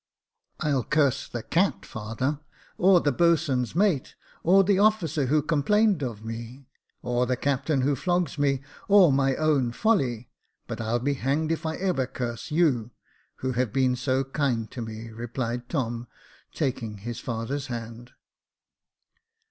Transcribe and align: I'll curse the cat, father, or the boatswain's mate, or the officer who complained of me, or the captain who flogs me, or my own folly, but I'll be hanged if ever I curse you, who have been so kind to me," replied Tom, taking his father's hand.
I'll 0.59 0.83
curse 0.83 1.27
the 1.29 1.43
cat, 1.43 1.85
father, 1.85 2.39
or 2.75 3.01
the 3.01 3.11
boatswain's 3.11 3.75
mate, 3.75 4.15
or 4.41 4.63
the 4.63 4.79
officer 4.79 5.27
who 5.27 5.43
complained 5.43 6.01
of 6.01 6.25
me, 6.25 6.65
or 7.03 7.27
the 7.27 7.37
captain 7.37 7.81
who 7.81 7.95
flogs 7.95 8.39
me, 8.39 8.63
or 8.87 9.13
my 9.13 9.35
own 9.35 9.71
folly, 9.73 10.31
but 10.65 10.81
I'll 10.81 10.97
be 10.97 11.13
hanged 11.13 11.51
if 11.51 11.67
ever 11.67 12.01
I 12.01 12.05
curse 12.07 12.49
you, 12.49 12.89
who 13.45 13.51
have 13.51 13.71
been 13.71 13.95
so 13.95 14.23
kind 14.23 14.71
to 14.71 14.81
me," 14.81 15.09
replied 15.11 15.69
Tom, 15.69 16.07
taking 16.51 16.97
his 16.97 17.19
father's 17.19 17.67
hand. 17.67 18.13